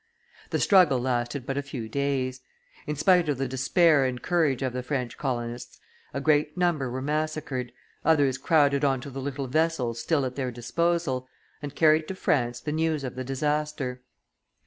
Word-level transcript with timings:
The 0.49 0.57
struggle 0.59 0.99
lasted 0.99 1.45
but 1.45 1.59
a 1.59 1.61
few 1.61 1.87
days, 1.87 2.41
in 2.87 2.95
spite 2.95 3.29
of 3.29 3.37
the 3.37 3.47
despair 3.47 4.03
and 4.03 4.19
courage 4.19 4.63
of 4.63 4.73
the 4.73 4.81
French 4.81 5.15
colonists; 5.15 5.79
a 6.11 6.19
great 6.19 6.57
number 6.57 6.89
were 6.89 7.03
massacred, 7.03 7.71
others 8.03 8.39
crowded 8.39 8.83
on 8.83 8.99
to 9.01 9.11
the 9.11 9.21
little 9.21 9.45
vessels 9.45 9.99
still 10.01 10.25
at 10.25 10.35
their 10.35 10.49
disposal, 10.49 11.27
and 11.61 11.75
carried 11.75 12.07
to 12.07 12.15
France 12.15 12.59
the 12.61 12.71
news 12.71 13.03
of 13.03 13.13
the 13.13 13.23
disaster. 13.23 14.01